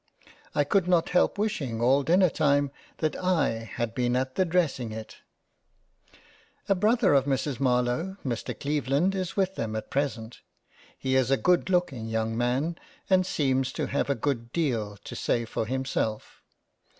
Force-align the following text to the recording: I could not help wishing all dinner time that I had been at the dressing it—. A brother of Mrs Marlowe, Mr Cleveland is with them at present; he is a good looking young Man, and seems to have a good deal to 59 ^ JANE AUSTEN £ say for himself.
I 0.55 0.63
could 0.63 0.87
not 0.87 1.09
help 1.09 1.37
wishing 1.37 1.79
all 1.79 2.01
dinner 2.01 2.31
time 2.31 2.71
that 2.97 3.15
I 3.17 3.69
had 3.75 3.93
been 3.93 4.15
at 4.15 4.33
the 4.33 4.45
dressing 4.45 4.91
it—. 4.91 5.17
A 6.67 6.73
brother 6.73 7.13
of 7.13 7.25
Mrs 7.25 7.59
Marlowe, 7.59 8.17
Mr 8.25 8.59
Cleveland 8.59 9.13
is 9.13 9.37
with 9.37 9.53
them 9.53 9.75
at 9.75 9.91
present; 9.91 10.39
he 10.97 11.15
is 11.15 11.29
a 11.29 11.37
good 11.37 11.69
looking 11.69 12.07
young 12.07 12.35
Man, 12.35 12.79
and 13.11 13.27
seems 13.27 13.71
to 13.73 13.85
have 13.85 14.09
a 14.09 14.15
good 14.15 14.51
deal 14.51 14.97
to 14.97 14.97
59 14.97 14.97
^ 14.97 14.97
JANE 15.03 15.03
AUSTEN 15.03 15.35
£ 15.35 15.37
say 15.39 15.45
for 15.45 15.65
himself. 15.67 16.41